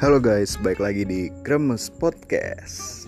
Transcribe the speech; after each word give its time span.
Halo 0.00 0.16
guys, 0.16 0.56
baik 0.56 0.80
lagi 0.80 1.04
di 1.04 1.28
Kremes 1.44 1.92
Podcast. 1.92 3.04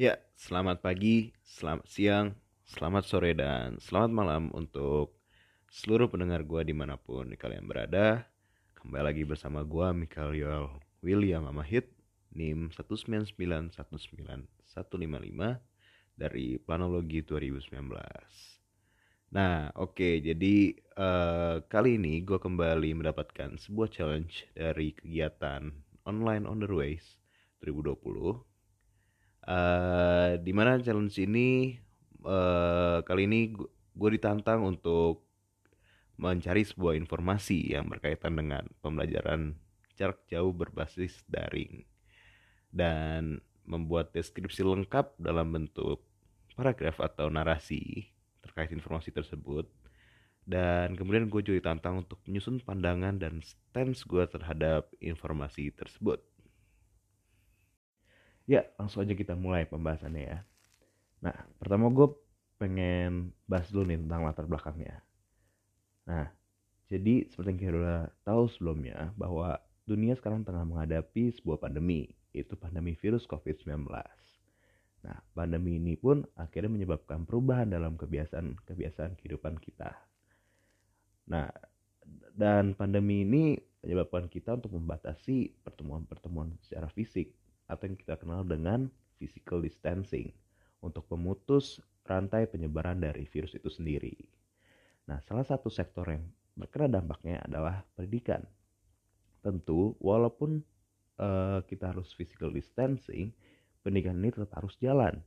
Ya, 0.00 0.16
selamat 0.32 0.80
pagi, 0.80 1.36
selamat 1.44 1.84
siang, 1.84 2.32
selamat 2.64 3.04
sore, 3.04 3.36
dan 3.36 3.76
selamat 3.76 4.08
malam 4.16 4.48
untuk 4.56 5.20
seluruh 5.68 6.08
pendengar 6.08 6.48
gue 6.48 6.64
di 6.64 6.72
mana 6.72 6.96
pun 6.96 7.28
kalian 7.36 7.68
berada. 7.68 8.24
Kembali 8.72 9.04
lagi 9.04 9.28
bersama 9.28 9.60
gue, 9.60 9.84
Mikael 9.92 10.32
Yoel 10.32 10.72
William 11.04 11.44
Amahit, 11.44 11.92
NIM 12.32 12.72
1991915 12.72 13.36
dari 16.16 16.56
Planologi 16.56 17.20
2019. 17.20 18.63
Nah, 19.34 19.66
oke, 19.74 19.98
okay, 19.98 20.14
jadi 20.22 20.78
uh, 20.94 21.58
kali 21.66 21.98
ini 21.98 22.22
gue 22.22 22.38
kembali 22.38 22.94
mendapatkan 22.94 23.58
sebuah 23.58 23.90
challenge 23.90 24.46
dari 24.54 24.94
kegiatan 24.94 25.74
online 26.06 26.46
on 26.46 26.62
the 26.62 26.70
ways 26.70 27.18
2020. 27.66 27.98
Uh, 29.42 30.38
di 30.38 30.54
mana 30.54 30.78
challenge 30.78 31.18
ini 31.18 31.74
uh, 32.22 33.02
kali 33.02 33.26
ini 33.26 33.58
gue 33.98 34.10
ditantang 34.14 34.62
untuk 34.62 35.26
mencari 36.14 36.62
sebuah 36.62 36.94
informasi 36.94 37.74
yang 37.74 37.90
berkaitan 37.90 38.38
dengan 38.38 38.70
pembelajaran 38.86 39.58
jarak 39.98 40.22
jauh 40.30 40.54
berbasis 40.54 41.26
daring 41.26 41.82
dan 42.70 43.42
membuat 43.66 44.14
deskripsi 44.14 44.62
lengkap 44.62 45.18
dalam 45.18 45.50
bentuk 45.50 46.06
paragraf 46.54 47.02
atau 47.02 47.26
narasi 47.26 48.13
terkait 48.54 48.70
informasi 48.70 49.10
tersebut 49.10 49.66
dan 50.46 50.94
kemudian 50.94 51.26
gue 51.26 51.42
juga 51.42 51.58
ditantang 51.58 52.06
untuk 52.06 52.22
menyusun 52.22 52.62
pandangan 52.62 53.18
dan 53.18 53.42
stance 53.42 54.06
gue 54.06 54.22
terhadap 54.30 54.86
informasi 55.02 55.74
tersebut. 55.74 56.22
Ya, 58.46 58.62
langsung 58.78 59.02
aja 59.02 59.16
kita 59.16 59.34
mulai 59.34 59.66
pembahasannya 59.66 60.22
ya. 60.22 60.38
Nah, 61.24 61.34
pertama 61.58 61.88
gue 61.88 62.12
pengen 62.60 63.32
bahas 63.48 63.72
dulu 63.72 63.88
nih 63.88 63.98
tentang 64.04 64.20
latar 64.22 64.44
belakangnya. 64.44 65.00
Nah, 66.04 66.28
jadi 66.92 67.24
seperti 67.32 67.48
yang 67.56 67.60
kita 67.64 67.98
tahu 68.22 68.44
sebelumnya 68.52 69.16
bahwa 69.16 69.58
dunia 69.88 70.12
sekarang 70.14 70.44
tengah 70.44 70.68
menghadapi 70.68 71.32
sebuah 71.40 71.64
pandemi, 71.64 72.12
yaitu 72.36 72.52
pandemi 72.54 72.92
virus 73.00 73.24
COVID-19. 73.24 73.88
Nah, 75.04 75.20
pandemi 75.36 75.76
ini 75.76 76.00
pun 76.00 76.24
akhirnya 76.40 76.72
menyebabkan 76.72 77.28
perubahan 77.28 77.68
dalam 77.68 78.00
kebiasaan-kebiasaan 78.00 79.20
kehidupan 79.20 79.60
kita. 79.60 79.92
Nah, 81.28 81.48
dan 82.32 82.72
pandemi 82.72 83.24
ini 83.24 83.56
menyebabkan 83.84 84.32
kita 84.32 84.56
untuk 84.56 84.80
membatasi 84.80 85.60
pertemuan-pertemuan 85.60 86.56
secara 86.64 86.88
fisik 86.88 87.36
atau 87.68 87.84
yang 87.84 87.96
kita 88.00 88.16
kenal 88.16 88.40
dengan 88.44 88.88
physical 89.20 89.60
distancing 89.60 90.32
untuk 90.80 91.04
memutus 91.12 91.80
rantai 92.04 92.48
penyebaran 92.48 93.00
dari 93.00 93.28
virus 93.28 93.56
itu 93.56 93.68
sendiri. 93.68 94.16
Nah, 95.08 95.20
salah 95.24 95.44
satu 95.44 95.68
sektor 95.68 96.04
yang 96.08 96.24
berkena 96.56 97.00
dampaknya 97.00 97.44
adalah 97.44 97.84
pendidikan. 97.96 98.40
Tentu, 99.44 99.96
walaupun 100.00 100.64
uh, 101.20 101.60
kita 101.68 101.92
harus 101.92 102.12
physical 102.16 102.48
distancing, 102.52 103.32
pendidikan 103.84 104.16
ini 104.18 104.32
tetap 104.32 104.56
harus 104.56 104.74
jalan. 104.80 105.20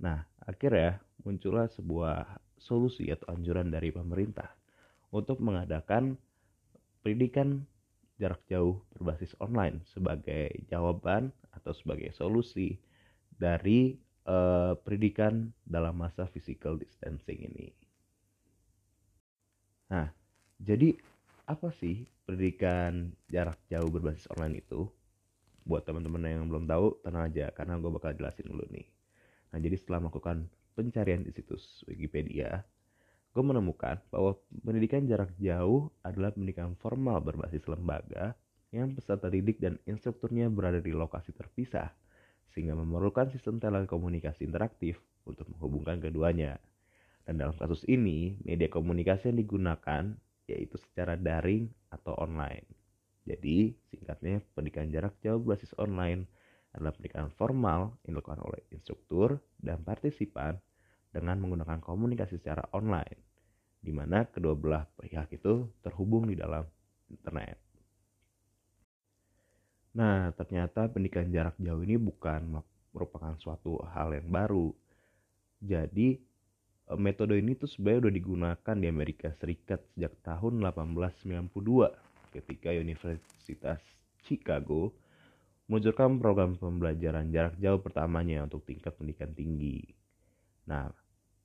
Nah, 0.00 0.24
akhirnya 0.40 0.98
muncullah 1.22 1.68
sebuah 1.68 2.40
solusi 2.56 3.12
atau 3.12 3.36
anjuran 3.36 3.68
dari 3.68 3.92
pemerintah 3.92 4.48
untuk 5.12 5.38
mengadakan 5.44 6.16
pendidikan 7.04 7.62
jarak 8.16 8.40
jauh 8.48 8.80
berbasis 8.96 9.36
online 9.38 9.84
sebagai 9.92 10.48
jawaban 10.72 11.28
atau 11.52 11.76
sebagai 11.76 12.10
solusi 12.16 12.80
dari 13.36 14.00
uh, 14.24 14.72
pendidikan 14.80 15.52
dalam 15.66 16.00
masa 16.00 16.24
physical 16.30 16.80
distancing 16.80 17.44
ini. 17.44 17.68
Nah, 19.92 20.08
jadi 20.56 20.96
apa 21.44 21.68
sih 21.76 22.08
pendidikan 22.24 23.12
jarak 23.28 23.60
jauh 23.68 23.92
berbasis 23.92 24.30
online 24.32 24.64
itu? 24.64 24.88
Buat 25.64 25.84
teman-teman 25.88 26.24
yang 26.28 26.46
belum 26.46 26.68
tahu 26.68 27.00
tenang 27.00 27.32
aja 27.32 27.48
karena 27.56 27.80
gue 27.80 27.90
bakal 27.92 28.12
jelasin 28.12 28.46
dulu 28.48 28.64
nih 28.70 28.86
nah 29.52 29.58
jadi 29.60 29.76
setelah 29.80 30.08
melakukan 30.08 30.48
pencarian 30.76 31.24
di 31.24 31.32
situs 31.32 31.82
Wikipedia 31.88 32.64
gue 33.34 33.42
menemukan 33.42 33.98
bahwa 34.14 34.38
pendidikan 34.62 35.08
jarak 35.10 35.34
jauh 35.42 35.90
adalah 36.06 36.30
pendidikan 36.30 36.78
formal 36.78 37.18
berbasis 37.18 37.66
lembaga 37.66 38.38
yang 38.74 38.94
peserta 38.94 39.30
didik 39.30 39.62
dan 39.62 39.78
instrukturnya 39.86 40.50
berada 40.50 40.78
di 40.82 40.90
lokasi 40.90 41.30
terpisah 41.34 41.94
sehingga 42.54 42.78
memerlukan 42.78 43.30
sistem 43.34 43.58
telekomunikasi 43.58 44.46
interaktif 44.46 45.02
untuk 45.26 45.50
menghubungkan 45.50 45.98
keduanya. 45.98 46.62
Dan 47.26 47.40
dalam 47.40 47.58
kasus 47.58 47.82
ini, 47.90 48.38
media 48.46 48.70
komunikasi 48.70 49.34
yang 49.34 49.38
digunakan 49.42 50.02
yaitu 50.46 50.76
secara 50.76 51.16
daring 51.16 51.66
atau 51.88 52.12
online. 52.20 52.68
Jadi, 53.24 53.72
singkatnya, 53.88 54.44
pendidikan 54.52 54.92
jarak 54.92 55.16
jauh 55.24 55.40
berbasis 55.40 55.72
online 55.80 56.28
adalah 56.76 56.92
pendidikan 56.92 57.32
formal 57.32 57.96
yang 58.04 58.20
dilakukan 58.20 58.44
oleh 58.44 58.60
instruktur 58.68 59.40
dan 59.56 59.80
partisipan 59.80 60.60
dengan 61.08 61.40
menggunakan 61.40 61.80
komunikasi 61.80 62.36
secara 62.36 62.68
online, 62.76 63.16
di 63.80 63.94
mana 63.94 64.28
kedua 64.28 64.52
belah 64.52 64.84
pihak 65.00 65.40
itu 65.40 65.70
terhubung 65.80 66.28
di 66.28 66.36
dalam 66.36 66.66
internet. 67.08 67.56
Nah, 69.94 70.34
ternyata 70.34 70.90
pendidikan 70.90 71.30
jarak 71.30 71.54
jauh 71.62 71.80
ini 71.86 71.94
bukan 71.94 72.60
merupakan 72.90 73.38
suatu 73.38 73.78
hal 73.94 74.10
yang 74.12 74.26
baru. 74.26 74.74
Jadi, 75.62 76.18
eh, 76.90 76.98
metode 76.98 77.38
ini 77.38 77.54
tuh 77.54 77.70
sebenarnya 77.70 78.10
udah 78.10 78.14
digunakan 78.18 78.74
di 78.74 78.86
Amerika 78.90 79.30
Serikat 79.38 79.86
sejak 79.94 80.18
tahun 80.26 80.58
1892 80.58 82.03
ketika 82.34 82.74
Universitas 82.74 83.78
Chicago 84.26 84.90
meluncurkan 85.70 86.20
program 86.20 86.58
pembelajaran 86.58 87.30
jarak 87.32 87.56
jauh 87.56 87.80
pertamanya 87.80 88.44
untuk 88.44 88.66
tingkat 88.68 88.92
pendidikan 88.98 89.32
tinggi. 89.32 89.80
Nah, 90.68 90.92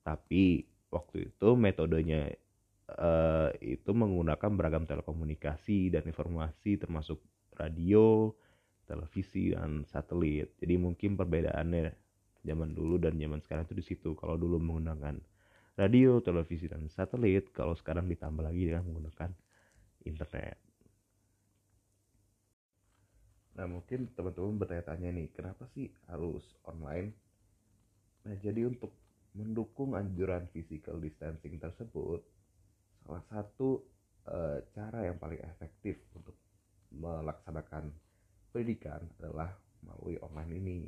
tapi 0.04 0.66
waktu 0.92 1.32
itu 1.32 1.50
metodenya 1.56 2.34
uh, 2.98 3.54
itu 3.62 3.92
menggunakan 3.94 4.52
beragam 4.58 4.84
telekomunikasi 4.90 5.94
dan 5.94 6.04
informasi 6.04 6.82
termasuk 6.82 7.22
radio, 7.56 8.34
televisi 8.84 9.56
dan 9.56 9.88
satelit. 9.88 10.58
Jadi 10.60 10.76
mungkin 10.76 11.16
perbedaannya 11.16 11.94
zaman 12.44 12.76
dulu 12.76 13.00
dan 13.00 13.16
zaman 13.16 13.40
sekarang 13.40 13.64
itu 13.68 13.76
di 13.78 13.86
situ. 13.86 14.10
Kalau 14.20 14.36
dulu 14.36 14.60
menggunakan 14.60 15.16
radio, 15.80 16.20
televisi 16.20 16.68
dan 16.68 16.92
satelit, 16.92 17.56
kalau 17.56 17.72
sekarang 17.72 18.08
ditambah 18.12 18.44
lagi 18.44 18.68
dengan 18.68 18.84
menggunakan 18.84 19.32
internet. 20.04 20.69
Nah 23.58 23.66
mungkin 23.66 24.12
teman-teman 24.14 24.62
bertanya-tanya 24.62 25.10
nih, 25.16 25.28
kenapa 25.34 25.66
sih 25.74 25.90
harus 26.12 26.44
online? 26.68 27.12
Nah 28.28 28.36
jadi 28.38 28.68
untuk 28.70 28.94
mendukung 29.34 29.94
anjuran 29.94 30.46
physical 30.50 30.98
distancing 31.02 31.58
tersebut, 31.62 32.22
salah 33.06 33.24
satu 33.30 33.82
e, 34.26 34.64
cara 34.74 35.06
yang 35.06 35.18
paling 35.18 35.42
efektif 35.42 35.98
untuk 36.18 36.36
melaksanakan 36.94 37.94
pendidikan 38.50 39.06
adalah 39.22 39.54
melalui 39.86 40.18
online 40.22 40.52
ini. 40.58 40.80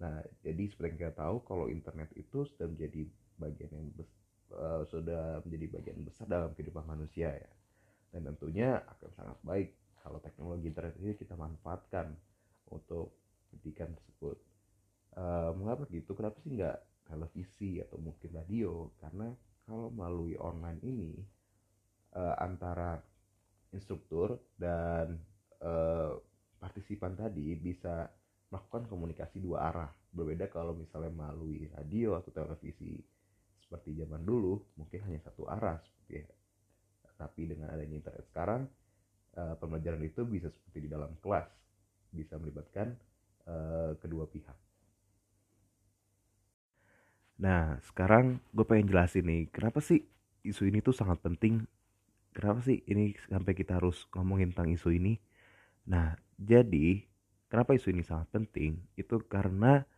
Nah 0.00 0.20
jadi 0.44 0.68
seperti 0.68 0.96
yang 0.96 1.00
kita 1.08 1.14
tahu 1.16 1.36
kalau 1.48 1.66
internet 1.72 2.12
itu 2.16 2.44
sudah 2.44 2.68
menjadi 2.68 3.08
bagian 3.40 3.70
yang 3.72 3.88
bes, 3.96 4.10
e, 4.52 4.66
sudah 4.88 5.40
menjadi 5.44 5.66
bagian 5.80 5.98
besar 6.04 6.26
dalam 6.28 6.52
kehidupan 6.52 6.84
manusia 6.84 7.32
ya, 7.32 7.52
dan 8.12 8.28
tentunya 8.32 8.80
akan 8.84 9.10
sangat 9.16 9.38
baik 9.44 9.70
kalau 10.06 10.22
teknologi 10.22 10.70
internet 10.70 10.94
ini 11.02 11.18
kita 11.18 11.34
manfaatkan 11.34 12.14
untuk 12.70 13.10
pendidikan 13.50 13.90
tersebut. 13.90 14.38
Uh, 15.18 15.50
mengapa 15.58 15.82
gitu 15.90 16.14
kenapa 16.14 16.38
sih 16.46 16.54
nggak 16.54 16.78
televisi 17.10 17.82
atau 17.82 17.98
mungkin 17.98 18.30
radio? 18.30 18.86
Karena 19.02 19.34
kalau 19.66 19.90
melalui 19.90 20.38
online 20.38 20.78
ini 20.86 21.18
uh, 22.14 22.38
antara 22.38 23.02
instruktur 23.74 24.38
dan 24.54 25.18
uh, 25.58 26.14
partisipan 26.62 27.18
tadi 27.18 27.58
bisa 27.58 28.06
melakukan 28.54 28.86
komunikasi 28.86 29.42
dua 29.42 29.74
arah. 29.74 29.90
Berbeda 30.14 30.46
kalau 30.46 30.70
misalnya 30.78 31.10
melalui 31.10 31.66
radio 31.74 32.14
atau 32.14 32.30
televisi 32.30 32.94
seperti 33.58 33.98
zaman 33.98 34.22
dulu 34.22 34.62
mungkin 34.78 35.02
hanya 35.10 35.18
satu 35.26 35.50
arah 35.50 35.82
seperti 35.82 36.22
ya. 36.22 36.26
tapi 37.16 37.48
dengan 37.50 37.72
adanya 37.72 37.96
internet 37.98 38.28
sekarang 38.30 38.68
uh, 39.36 39.54
pembelajaran 39.60 40.02
itu 40.02 40.24
bisa 40.24 40.48
seperti 40.50 40.84
di 40.84 40.90
dalam 40.90 41.12
kelas 41.20 41.46
bisa 42.10 42.40
melibatkan 42.40 42.96
uh, 43.46 43.92
kedua 44.00 44.26
pihak 44.26 44.56
nah 47.36 47.76
sekarang 47.84 48.40
gue 48.50 48.64
pengen 48.64 48.88
jelasin 48.88 49.28
nih 49.28 49.52
kenapa 49.52 49.84
sih 49.84 50.00
isu 50.40 50.72
ini 50.72 50.80
tuh 50.80 50.96
sangat 50.96 51.20
penting 51.20 51.68
kenapa 52.36 52.60
sih 52.68 52.84
ini 52.84 53.16
sampai 53.32 53.56
kita 53.56 53.80
harus 53.80 54.04
ngomongin 54.12 54.52
tentang 54.52 54.76
isu 54.76 54.92
ini? 54.92 55.16
Nah, 55.88 56.12
jadi 56.36 57.00
kenapa 57.48 57.72
isu 57.72 57.96
ini 57.96 58.04
sangat 58.04 58.28
penting? 58.28 58.76
Itu 58.92 59.24
karena 59.24 59.88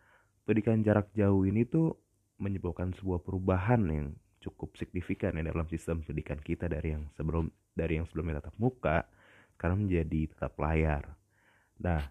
pendidikan 0.47 0.79
jarak 0.87 1.11
jauh 1.19 1.43
ini 1.43 1.67
tuh 1.67 1.99
menyebabkan 2.39 2.95
sebuah 2.95 3.27
perubahan 3.27 3.83
yang 3.91 4.15
cukup 4.39 4.79
signifikan 4.79 5.35
ya 5.35 5.51
dalam 5.51 5.67
sistem 5.67 5.99
pendidikan 6.07 6.39
kita 6.39 6.71
dari 6.71 6.95
yang 6.95 7.11
sebelum 7.19 7.51
dari 7.75 7.99
yang 7.99 8.07
sebelumnya 8.07 8.39
tatap 8.39 8.55
muka 8.63 9.03
sekarang 9.59 9.91
menjadi 9.91 10.31
tetap 10.31 10.55
layar. 10.63 11.19
Nah, 11.83 12.07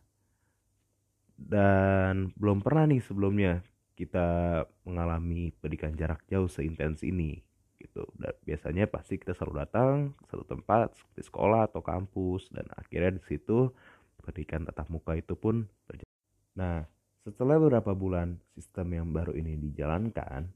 dan 1.39 2.35
belum 2.35 2.59
pernah 2.59 2.83
nih 2.91 2.99
sebelumnya 2.99 3.63
kita 3.95 4.61
mengalami 4.83 5.55
pendidikan 5.55 5.95
jarak 5.95 6.27
jauh 6.27 6.51
seintens 6.51 7.07
ini 7.07 7.39
gitu. 7.79 8.03
Dan 8.19 8.35
biasanya 8.43 8.91
pasti 8.91 9.15
kita 9.15 9.31
selalu 9.31 9.63
datang 9.63 10.11
ke 10.19 10.23
satu 10.27 10.43
tempat 10.43 10.99
seperti 10.99 11.23
sekolah 11.23 11.71
atau 11.71 11.79
kampus 11.79 12.51
dan 12.51 12.67
akhirnya 12.75 13.15
di 13.15 13.23
situ 13.23 13.71
pendidikan 14.19 14.67
tatap 14.67 14.91
muka 14.91 15.15
itu 15.15 15.39
pun 15.39 15.63
berjalan. 15.87 16.19
Nah, 16.59 16.83
setelah 17.23 17.55
beberapa 17.63 17.95
bulan 17.95 18.35
sistem 18.59 18.91
yang 18.91 19.07
baru 19.15 19.31
ini 19.31 19.55
dijalankan, 19.55 20.51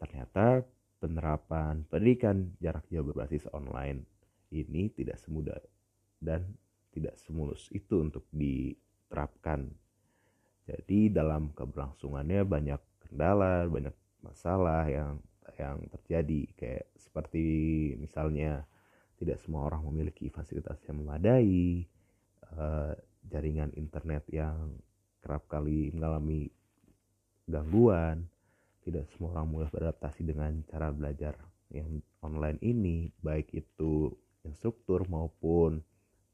ternyata 0.00 0.64
penerapan 0.96 1.84
pendidikan 1.92 2.56
jarak 2.56 2.88
jauh 2.88 3.04
berbasis 3.04 3.44
online 3.52 4.08
ini 4.48 4.88
tidak 4.94 5.20
semudah 5.20 5.58
dan 6.20 6.44
tidak 6.92 7.16
semulus 7.20 7.68
itu 7.72 8.00
untuk 8.00 8.24
diterapkan. 8.32 9.68
Jadi 10.66 11.12
dalam 11.12 11.52
keberlangsungannya 11.54 12.42
banyak 12.42 12.80
kendala, 13.06 13.68
banyak 13.68 13.94
masalah 14.24 14.88
yang 14.88 15.20
yang 15.60 15.78
terjadi. 15.92 16.42
Kayak 16.58 16.86
seperti 16.98 17.44
misalnya 18.00 18.66
tidak 19.16 19.38
semua 19.40 19.68
orang 19.70 19.86
memiliki 19.86 20.28
fasilitas 20.28 20.80
yang 20.88 21.00
memadai, 21.04 21.86
uh, 22.56 22.92
jaringan 23.30 23.72
internet 23.78 24.26
yang 24.28 24.76
kerap 25.22 25.46
kali 25.48 25.94
mengalami 25.94 26.50
gangguan, 27.46 28.26
tidak 28.82 29.06
semua 29.14 29.38
orang 29.38 29.48
mudah 29.50 29.70
beradaptasi 29.70 30.26
dengan 30.26 30.62
cara 30.66 30.90
belajar 30.90 31.34
yang 31.70 31.98
online 32.22 32.58
ini, 32.62 33.10
baik 33.22 33.50
itu 33.54 34.14
instruktur 34.46 35.02
maupun 35.10 35.82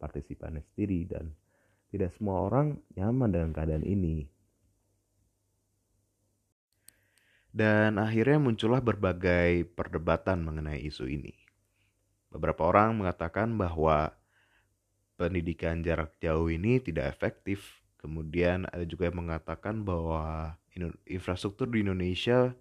partisipannya 0.03 0.67
sendiri 0.75 1.07
dan 1.07 1.31
tidak 1.95 2.11
semua 2.19 2.43
orang 2.43 2.83
nyaman 2.99 3.31
dengan 3.31 3.51
keadaan 3.55 3.87
ini. 3.87 4.27
Dan 7.53 8.01
akhirnya 8.01 8.41
muncullah 8.41 8.81
berbagai 8.83 9.69
perdebatan 9.77 10.43
mengenai 10.43 10.83
isu 10.83 11.05
ini. 11.07 11.37
Beberapa 12.33 12.65
orang 12.65 12.97
mengatakan 12.97 13.55
bahwa 13.61 14.17
pendidikan 15.21 15.85
jarak 15.85 16.17
jauh 16.19 16.49
ini 16.49 16.81
tidak 16.81 17.13
efektif. 17.13 17.85
Kemudian 18.01 18.67
ada 18.73 18.89
juga 18.89 19.13
yang 19.13 19.21
mengatakan 19.29 19.85
bahwa 19.85 20.57
infrastruktur 21.05 21.69
di 21.69 21.85
Indonesia 21.85 22.57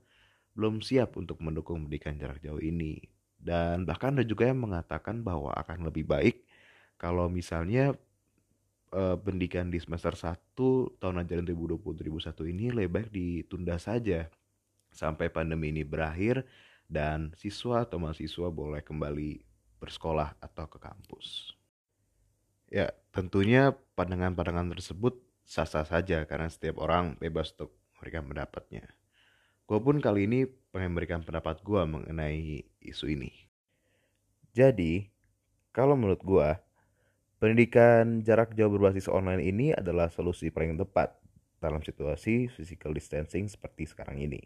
belum 0.60 0.84
siap 0.84 1.16
untuk 1.16 1.40
mendukung 1.40 1.88
pendidikan 1.88 2.20
jarak 2.20 2.44
jauh 2.44 2.60
ini. 2.60 3.00
Dan 3.40 3.88
bahkan 3.88 4.14
ada 4.20 4.28
juga 4.28 4.52
yang 4.52 4.60
mengatakan 4.60 5.24
bahwa 5.24 5.56
akan 5.56 5.88
lebih 5.88 6.04
baik 6.04 6.44
kalau 7.02 7.26
misalnya 7.34 7.98
uh, 8.94 9.18
pendidikan 9.18 9.74
di 9.74 9.82
semester 9.82 10.14
1 10.14 10.38
tahun 11.02 11.26
ajaran 11.26 11.50
2020-2021 11.50 12.54
ini 12.54 12.66
lebih 12.70 12.92
baik 12.94 13.10
ditunda 13.10 13.82
saja 13.82 14.30
sampai 14.94 15.34
pandemi 15.34 15.74
ini 15.74 15.82
berakhir 15.82 16.46
dan 16.86 17.34
siswa 17.42 17.90
atau 17.90 17.98
mahasiswa 17.98 18.54
boleh 18.54 18.86
kembali 18.86 19.42
bersekolah 19.82 20.38
atau 20.38 20.70
ke 20.70 20.78
kampus. 20.78 21.58
Ya, 22.70 22.94
tentunya 23.10 23.74
pandangan-pandangan 23.98 24.78
tersebut 24.78 25.18
sah-sah 25.42 25.90
saja 25.90 26.24
karena 26.30 26.54
setiap 26.54 26.78
orang 26.86 27.18
bebas 27.18 27.50
untuk 27.58 27.74
memberikan 27.98 28.30
pendapatnya. 28.30 28.86
Gue 29.66 29.80
pun 29.82 29.98
kali 29.98 30.30
ini 30.30 30.46
pengen 30.70 30.94
memberikan 30.94 31.26
pendapat 31.26 31.66
gue 31.66 31.82
mengenai 31.82 32.62
isu 32.84 33.10
ini. 33.10 33.32
Jadi, 34.52 35.08
kalau 35.72 35.96
menurut 35.96 36.20
gue, 36.24 36.50
Pendidikan 37.42 38.22
jarak 38.22 38.54
jauh 38.54 38.70
berbasis 38.70 39.10
online 39.10 39.42
ini 39.42 39.74
adalah 39.74 40.14
solusi 40.14 40.54
paling 40.54 40.78
tepat 40.78 41.18
dalam 41.58 41.82
situasi 41.82 42.46
physical 42.54 42.94
distancing 42.94 43.50
seperti 43.50 43.90
sekarang 43.90 44.22
ini. 44.22 44.46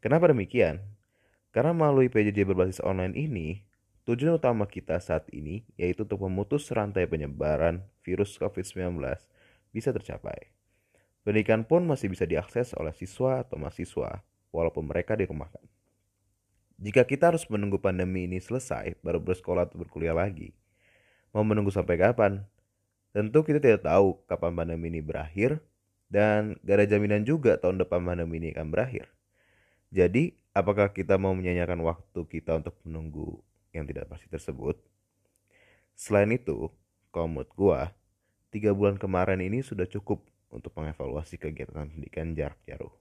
Kenapa 0.00 0.32
demikian? 0.32 0.80
Karena 1.52 1.76
melalui 1.76 2.08
PJJ 2.08 2.48
berbasis 2.48 2.80
online 2.80 3.12
ini, 3.12 3.60
tujuan 4.08 4.40
utama 4.40 4.64
kita 4.64 4.96
saat 5.04 5.28
ini 5.36 5.68
yaitu 5.76 6.08
untuk 6.08 6.24
memutus 6.24 6.64
rantai 6.72 7.04
penyebaran 7.04 7.84
virus 8.00 8.40
COVID-19 8.40 9.04
bisa 9.76 9.92
tercapai. 9.92 10.48
Pendidikan 11.28 11.68
pun 11.68 11.84
masih 11.84 12.08
bisa 12.08 12.24
diakses 12.24 12.72
oleh 12.80 12.96
siswa 12.96 13.44
atau 13.44 13.60
mahasiswa 13.60 14.24
walaupun 14.48 14.88
mereka 14.88 15.12
dirumahkan. 15.12 15.60
Jika 16.80 17.04
kita 17.04 17.36
harus 17.36 17.44
menunggu 17.52 17.76
pandemi 17.84 18.24
ini 18.24 18.40
selesai 18.40 18.96
baru 19.04 19.20
bersekolah 19.20 19.68
atau 19.68 19.76
berkuliah 19.76 20.16
lagi, 20.16 20.56
Mau 21.34 21.42
menunggu 21.42 21.74
sampai 21.74 21.98
kapan? 21.98 22.46
Tentu 23.10 23.42
kita 23.42 23.58
tidak 23.58 23.82
tahu 23.82 24.22
kapan 24.30 24.54
pandemi 24.54 24.86
ini 24.86 25.02
berakhir 25.02 25.58
dan 26.06 26.54
gak 26.62 26.78
ada 26.78 26.86
jaminan 26.86 27.26
juga 27.26 27.58
tahun 27.58 27.82
depan 27.82 28.06
pandemi 28.06 28.38
ini 28.38 28.54
akan 28.54 28.70
berakhir. 28.70 29.10
Jadi, 29.90 30.38
apakah 30.54 30.94
kita 30.94 31.18
mau 31.18 31.34
menyanyikan 31.34 31.82
waktu 31.82 32.22
kita 32.30 32.62
untuk 32.62 32.78
menunggu 32.86 33.42
yang 33.74 33.82
tidak 33.82 34.06
pasti 34.06 34.30
tersebut? 34.30 34.78
Selain 35.98 36.30
itu, 36.30 36.70
kalau 37.10 37.26
menurut 37.26 37.50
gua, 37.58 37.80
tiga 38.54 38.70
bulan 38.70 38.94
kemarin 38.94 39.42
ini 39.42 39.62
sudah 39.66 39.90
cukup 39.90 40.22
untuk 40.54 40.70
mengevaluasi 40.78 41.34
kegiatan 41.34 41.90
pendidikan 41.90 42.30
jarak 42.38 42.62
jauh. 42.62 42.94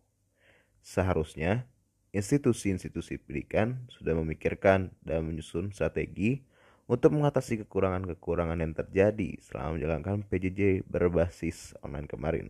Seharusnya, 0.81 1.69
institusi-institusi 2.13 3.21
pendidikan 3.21 3.85
sudah 3.93 4.17
memikirkan 4.17 4.89
dan 5.05 5.21
menyusun 5.25 5.69
strategi 5.69 6.45
untuk 6.83 7.15
mengatasi 7.15 7.63
kekurangan-kekurangan 7.63 8.59
yang 8.59 8.73
terjadi 8.75 9.39
selama 9.39 9.79
menjalankan 9.79 10.27
PJJ 10.27 10.83
berbasis 10.83 11.71
online 11.79 12.09
kemarin. 12.11 12.47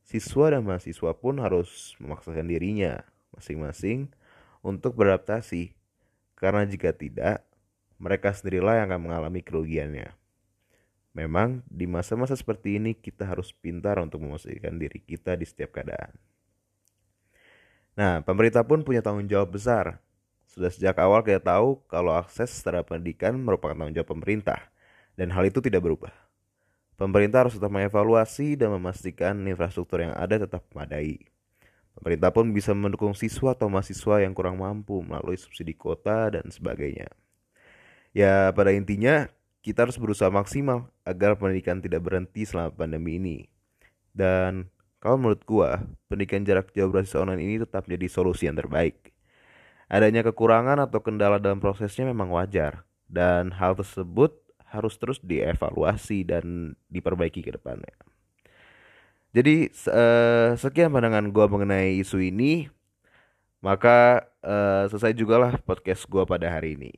Siswa 0.00 0.56
dan 0.56 0.64
mahasiswa 0.64 1.12
pun 1.12 1.38
harus 1.38 1.94
memaksakan 2.00 2.48
dirinya 2.48 3.04
masing-masing 3.36 4.10
untuk 4.64 4.96
beradaptasi, 4.96 5.76
karena 6.34 6.64
jika 6.66 6.90
tidak, 6.96 7.44
mereka 8.00 8.32
sendirilah 8.32 8.80
yang 8.80 8.86
akan 8.90 9.00
mengalami 9.06 9.40
kerugiannya. 9.44 10.16
Memang 11.12 11.60
di 11.68 11.84
masa-masa 11.84 12.32
seperti 12.38 12.80
ini 12.80 12.96
kita 12.96 13.28
harus 13.28 13.52
pintar 13.52 14.00
untuk 14.00 14.24
memastikan 14.24 14.80
diri 14.80 15.02
kita 15.02 15.36
di 15.36 15.44
setiap 15.44 15.76
keadaan. 15.76 16.16
Nah, 17.98 18.24
pemerintah 18.24 18.64
pun 18.64 18.80
punya 18.86 19.04
tanggung 19.04 19.28
jawab 19.28 19.52
besar 19.52 20.00
sudah 20.50 20.70
sejak 20.70 20.98
awal 20.98 21.22
kita 21.22 21.38
tahu 21.38 21.78
kalau 21.86 22.10
akses 22.18 22.50
terhadap 22.60 22.90
pendidikan 22.90 23.38
merupakan 23.38 23.78
tanggung 23.78 23.94
jawab 23.94 24.10
pemerintah, 24.18 24.58
dan 25.14 25.30
hal 25.30 25.46
itu 25.46 25.62
tidak 25.62 25.86
berubah. 25.86 26.10
Pemerintah 26.98 27.46
harus 27.46 27.56
tetap 27.56 27.72
mengevaluasi 27.72 28.58
dan 28.58 28.74
memastikan 28.76 29.32
infrastruktur 29.46 30.04
yang 30.04 30.12
ada 30.12 30.36
tetap 30.36 30.66
memadai. 30.74 31.22
Pemerintah 31.96 32.28
pun 32.34 32.50
bisa 32.50 32.76
mendukung 32.76 33.16
siswa 33.16 33.56
atau 33.56 33.72
mahasiswa 33.72 34.20
yang 34.20 34.36
kurang 34.36 34.60
mampu 34.60 35.00
melalui 35.00 35.38
subsidi 35.38 35.72
kota 35.72 36.28
dan 36.34 36.44
sebagainya. 36.50 37.08
Ya, 38.10 38.50
pada 38.50 38.74
intinya 38.74 39.30
kita 39.62 39.86
harus 39.86 39.96
berusaha 39.96 40.28
maksimal 40.28 40.90
agar 41.06 41.38
pendidikan 41.38 41.78
tidak 41.78 42.04
berhenti 42.04 42.44
selama 42.44 42.74
pandemi 42.74 43.16
ini. 43.16 43.38
Dan 44.10 44.68
kalau 44.98 45.16
menurut 45.16 45.42
gua, 45.46 45.80
pendidikan 46.10 46.44
jarak 46.44 46.74
jauh 46.76 46.90
berbasis 46.90 47.16
online 47.16 47.40
ini 47.40 47.54
tetap 47.62 47.86
menjadi 47.88 48.06
solusi 48.12 48.44
yang 48.50 48.58
terbaik. 48.58 49.14
Adanya 49.90 50.22
kekurangan 50.22 50.78
atau 50.86 51.02
kendala 51.02 51.42
dalam 51.42 51.58
prosesnya 51.58 52.06
memang 52.06 52.30
wajar 52.30 52.86
dan 53.10 53.50
hal 53.50 53.74
tersebut 53.74 54.38
harus 54.70 54.94
terus 54.94 55.18
dievaluasi 55.18 56.22
dan 56.22 56.78
diperbaiki 56.86 57.42
ke 57.42 57.58
depannya. 57.58 57.90
Jadi 59.34 59.70
uh, 59.90 60.54
sekian 60.54 60.94
pandangan 60.94 61.26
gue 61.30 61.46
mengenai 61.46 61.98
isu 62.02 62.22
ini. 62.22 62.70
Maka 63.60 64.24
uh, 64.40 64.88
selesai 64.88 65.12
juga 65.12 65.36
lah 65.36 65.52
podcast 65.60 66.08
gue 66.08 66.24
pada 66.24 66.48
hari 66.48 66.80
ini. 66.80 66.94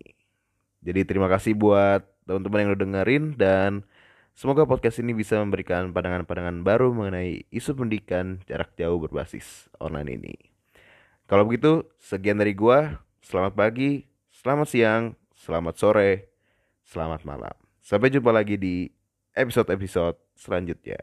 Jadi 0.78 1.02
terima 1.02 1.26
kasih 1.26 1.58
buat 1.58 2.06
teman-teman 2.22 2.62
yang 2.62 2.70
udah 2.70 2.82
dengerin 2.86 3.24
dan 3.34 3.70
semoga 4.30 4.62
podcast 4.62 5.02
ini 5.02 5.10
bisa 5.10 5.42
memberikan 5.42 5.90
pandangan-pandangan 5.90 6.62
baru 6.62 6.94
mengenai 6.94 7.50
isu 7.50 7.74
pendidikan 7.74 8.38
jarak 8.46 8.78
jauh 8.78 9.02
berbasis 9.02 9.66
online 9.82 10.22
ini. 10.22 10.51
Kalau 11.32 11.48
begitu, 11.48 11.80
sekian 11.96 12.36
dari 12.36 12.52
gua. 12.52 13.00
Selamat 13.24 13.56
pagi, 13.56 14.04
selamat 14.36 14.68
siang, 14.68 15.16
selamat 15.32 15.74
sore, 15.80 16.28
selamat 16.84 17.24
malam. 17.24 17.56
Sampai 17.80 18.12
jumpa 18.12 18.28
lagi 18.28 18.60
di 18.60 18.92
episode-episode 19.32 20.20
selanjutnya. 20.36 21.00